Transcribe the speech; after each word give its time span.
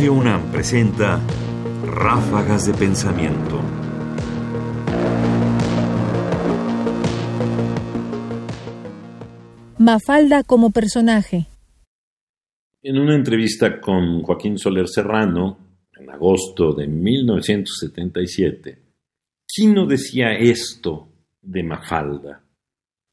Radio 0.00 0.14
UNAM 0.14 0.50
presenta 0.50 1.20
Ráfagas 1.84 2.64
de 2.66 2.72
Pensamiento. 2.72 3.60
Mafalda 9.76 10.42
como 10.42 10.70
personaje. 10.70 11.48
En 12.82 12.98
una 12.98 13.14
entrevista 13.14 13.78
con 13.78 14.22
Joaquín 14.22 14.56
Soler 14.56 14.88
Serrano, 14.88 15.58
en 15.94 16.08
agosto 16.08 16.72
de 16.72 16.86
1977, 16.86 18.78
Quino 19.46 19.84
decía 19.84 20.32
esto 20.32 21.12
de 21.42 21.62
Mafalda. 21.62 22.42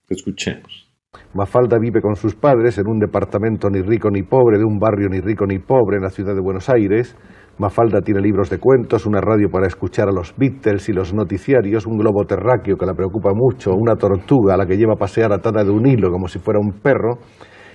Escuchemos. 0.08 0.87
Mafalda 1.34 1.78
vive 1.80 2.02
con 2.02 2.16
sus 2.16 2.36
padres 2.36 2.78
en 2.78 2.88
un 2.88 3.00
departamento 3.00 3.70
ni 3.70 3.82
rico 3.82 4.10
ni 4.10 4.24
pobre, 4.24 4.58
de 4.58 4.66
un 4.66 4.80
barrio 4.80 5.10
ni 5.10 5.20
rico 5.20 5.46
ni 5.46 5.60
pobre 5.60 5.98
en 5.98 6.04
la 6.04 6.10
ciudad 6.10 6.34
de 6.34 6.42
Buenos 6.42 6.70
Aires. 6.70 7.16
Mafalda 7.60 8.02
tiene 8.02 8.22
libros 8.22 8.50
de 8.50 8.60
cuentos, 8.60 9.06
una 9.06 9.20
radio 9.20 9.50
para 9.50 9.66
escuchar 9.66 10.08
a 10.10 10.12
los 10.12 10.36
Beatles 10.38 10.90
y 10.90 10.94
los 10.94 11.14
noticiarios, 11.14 11.88
un 11.88 11.98
globo 11.98 12.24
terráqueo 12.26 12.78
que 12.78 12.86
la 12.86 12.94
preocupa 12.94 13.32
mucho, 13.34 13.74
una 13.74 13.96
tortuga 13.96 14.54
a 14.54 14.58
la 14.58 14.66
que 14.68 14.78
lleva 14.78 14.94
a 14.94 14.98
pasear 15.00 15.34
atada 15.34 15.64
de 15.64 15.72
un 15.72 15.88
hilo 15.88 16.12
como 16.12 16.28
si 16.28 16.38
fuera 16.38 16.60
un 16.60 16.74
perro. 16.82 17.18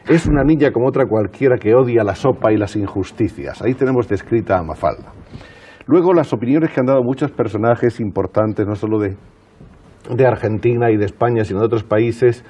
Es 0.09 0.27
una 0.27 0.45
niña 0.45 0.71
como 0.73 0.89
otra 0.89 1.07
cualquiera 1.07 1.57
que 1.59 1.75
odia 1.75 2.05
la 2.05 2.15
sopa 2.15 2.53
y 2.53 2.57
las 2.57 2.77
injusticias. 2.77 3.61
Ahí 3.63 3.75
tenemos 3.75 4.09
descrita 4.09 4.59
a 4.59 4.63
Mafalda. 4.63 5.13
Luego 5.87 6.13
las 6.13 6.33
opiniones 6.33 6.71
que 6.71 6.81
han 6.81 6.87
dado 6.87 7.03
muchos 7.03 7.33
personajes 7.33 7.99
importantes, 8.01 8.67
no 8.67 8.77
solo 8.77 9.01
de, 9.01 9.17
de 10.15 10.27
Argentina 10.27 10.91
y 10.91 10.97
de 10.97 11.07
España, 11.07 11.45
sino 11.45 11.59
de 11.61 11.67
otros 11.67 11.83
países, 11.83 12.45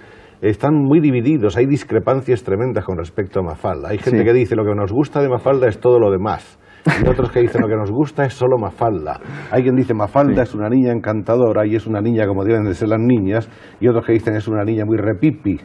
están 0.51 0.74
muy 0.74 1.01
divididos, 1.01 1.56
hay 1.56 1.66
discrepancias 1.66 2.42
tremendas 2.42 2.84
con 2.84 2.98
respecto 2.98 3.41
a 3.41 3.42
Mafalda. 3.42 3.91
Hay 3.91 3.98
gente 3.98 4.24
que 4.24 4.32
dice 4.32 4.57
lo 4.57 4.65
que 4.65 4.74
nos 4.74 4.93
gusta 4.93 5.23
de 5.23 5.29
Mafalda 5.29 5.68
es 5.68 5.79
todo 5.79 5.99
lo 5.99 6.10
demás. 6.10 6.59
Y 6.84 7.09
otros 7.09 7.30
que 7.30 7.40
dicen 7.40 7.62
lo 7.62 7.68
que 7.68 7.76
nos 7.76 7.93
gusta 7.93 8.24
es 8.24 8.34
solo 8.34 8.59
Mafalda. 8.59 9.21
Hay 9.52 9.62
quien 9.62 9.76
dice 9.76 9.95
Mafalda 9.95 10.43
es 10.43 10.52
una 10.52 10.68
niña 10.68 10.90
encantadora 10.90 11.65
y 11.65 11.76
es 11.76 11.87
una 11.87 12.01
niña 12.01 12.26
como 12.26 12.45
deben 12.45 12.65
de 12.65 12.74
ser 12.74 12.88
las 12.88 12.99
niñas, 13.01 13.49
y 13.80 13.87
otros 13.87 14.04
que 14.04 14.12
dicen 14.15 14.34
es 14.34 14.49
una 14.49 14.65
niña 14.65 14.84
muy 14.84 14.96
repipi. 14.96 15.60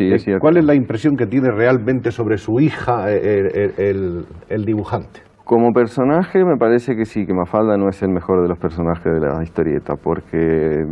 Eh, 0.00 0.38
¿Cuál 0.40 0.56
es 0.56 0.64
la 0.64 0.74
impresión 0.74 1.16
que 1.16 1.26
tiene 1.26 1.50
realmente 1.50 2.10
sobre 2.10 2.36
su 2.38 2.58
hija 2.58 3.12
eh, 3.12 3.20
eh, 3.22 4.04
el, 4.48 4.64
dibujante? 4.64 5.20
Como 5.44 5.72
personaje 5.72 6.44
me 6.44 6.56
parece 6.56 6.96
que 6.96 7.04
sí, 7.04 7.26
que 7.26 7.34
Mafalda 7.34 7.76
no 7.76 7.88
es 7.88 8.02
el 8.02 8.08
mejor 8.08 8.42
de 8.42 8.48
los 8.48 8.58
personajes 8.58 9.04
de 9.04 9.20
la 9.20 9.42
historieta, 9.42 9.94
porque 10.02 10.82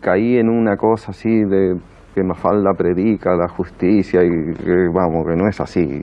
caí 0.00 0.36
en 0.36 0.48
una 0.48 0.76
cosa 0.76 1.10
así 1.10 1.44
de 1.44 1.78
que 2.14 2.22
Mafalda 2.22 2.74
predica 2.76 3.34
la 3.36 3.48
justicia 3.48 4.22
y 4.24 4.54
que 4.54 4.88
vamos, 4.92 5.26
que 5.26 5.36
no 5.36 5.48
es 5.48 5.60
así. 5.60 6.02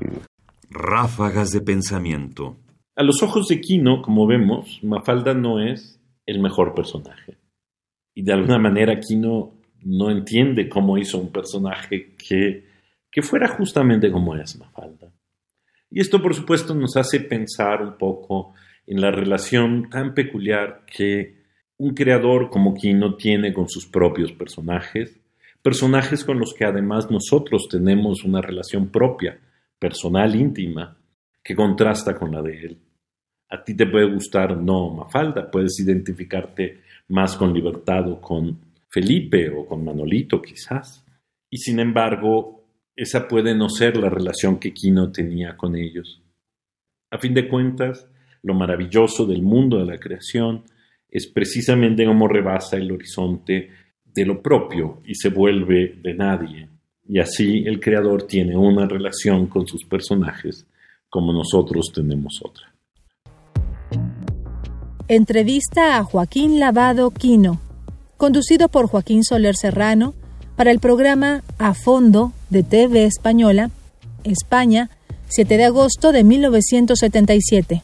Ráfagas 0.69 1.51
de 1.51 1.61
pensamiento. 1.61 2.57
A 2.95 3.03
los 3.03 3.21
ojos 3.21 3.47
de 3.47 3.61
Kino, 3.61 4.01
como 4.01 4.25
vemos, 4.27 4.79
Mafalda 4.83 5.33
no 5.33 5.61
es 5.61 6.01
el 6.25 6.41
mejor 6.41 6.73
personaje. 6.73 7.37
Y 8.13 8.23
de 8.23 8.33
alguna 8.33 8.57
manera 8.57 8.99
Kino 8.99 9.53
no 9.83 10.09
entiende 10.09 10.67
cómo 10.67 10.97
hizo 10.97 11.19
un 11.19 11.31
personaje 11.31 12.15
que, 12.17 12.65
que 13.11 13.21
fuera 13.21 13.47
justamente 13.49 14.11
como 14.11 14.35
es 14.35 14.57
Mafalda. 14.59 15.11
Y 15.89 16.01
esto, 16.01 16.21
por 16.21 16.33
supuesto, 16.33 16.73
nos 16.75 16.97
hace 16.97 17.21
pensar 17.21 17.81
un 17.81 17.97
poco 17.97 18.53
en 18.85 18.99
la 19.01 19.11
relación 19.11 19.89
tan 19.89 20.13
peculiar 20.13 20.83
que 20.85 21.36
un 21.77 21.93
creador 21.93 22.49
como 22.49 22.73
Kino 22.73 23.15
tiene 23.15 23.53
con 23.53 23.69
sus 23.69 23.85
propios 23.85 24.31
personajes, 24.31 25.19
personajes 25.61 26.23
con 26.23 26.39
los 26.39 26.53
que 26.53 26.65
además 26.65 27.09
nosotros 27.11 27.67
tenemos 27.69 28.23
una 28.23 28.41
relación 28.41 28.89
propia, 28.89 29.39
personal, 29.77 30.35
íntima, 30.35 30.97
que 31.43 31.55
contrasta 31.55 32.15
con 32.15 32.31
la 32.31 32.41
de 32.41 32.65
él. 32.65 32.77
A 33.49 33.63
ti 33.63 33.75
te 33.75 33.85
puede 33.85 34.11
gustar 34.11 34.57
no 34.57 34.89
Mafalda, 34.89 35.49
puedes 35.49 35.79
identificarte 35.79 36.81
más 37.09 37.37
con 37.37 37.53
Libertad 37.53 38.11
o 38.11 38.19
con 38.19 38.59
Felipe 38.89 39.49
o 39.49 39.65
con 39.65 39.85
Manolito 39.85 40.41
quizás. 40.41 41.05
Y 41.49 41.57
sin 41.57 41.79
embargo, 41.79 42.65
esa 42.95 43.27
puede 43.27 43.55
no 43.55 43.69
ser 43.69 43.95
la 43.95 44.09
relación 44.09 44.59
que 44.59 44.73
Kino 44.73 45.11
tenía 45.11 45.55
con 45.55 45.75
ellos. 45.75 46.21
A 47.11 47.19
fin 47.19 47.33
de 47.33 47.47
cuentas, 47.47 48.09
lo 48.41 48.53
maravilloso 48.53 49.25
del 49.25 49.43
mundo 49.43 49.77
de 49.77 49.85
la 49.85 49.99
creación 49.99 50.63
es 51.09 51.27
precisamente 51.27 52.05
como 52.05 52.27
rebasa 52.27 52.77
el 52.77 52.91
horizonte 52.91 53.69
de 54.05 54.25
lo 54.25 54.41
propio 54.41 55.01
y 55.05 55.15
se 55.15 55.29
vuelve 55.29 55.99
de 56.01 56.13
nadie. 56.13 56.69
Y 57.07 57.19
así 57.19 57.63
el 57.65 57.79
creador 57.79 58.23
tiene 58.23 58.57
una 58.57 58.87
relación 58.87 59.47
con 59.47 59.67
sus 59.67 59.85
personajes 59.85 60.67
como 61.09 61.31
nosotros 61.31 61.91
tenemos 61.93 62.39
otra. 62.43 62.73
Entrevista 65.07 65.97
a 65.97 66.03
Joaquín 66.03 66.59
Lavado 66.59 67.11
Quino, 67.11 67.61
conducido 68.17 68.67
por 68.67 68.87
Joaquín 68.87 69.23
Soler 69.23 69.55
Serrano 69.55 70.13
para 70.57 70.71
el 70.71 70.79
programa 70.79 71.43
A 71.59 71.73
Fondo 71.73 72.33
de 72.49 72.63
TV 72.63 73.05
Española, 73.05 73.71
España, 74.25 74.89
7 75.29 75.57
de 75.57 75.65
agosto 75.65 76.11
de 76.11 76.23
1977. 76.23 77.83